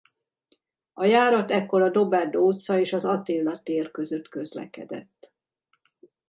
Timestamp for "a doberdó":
1.81-2.47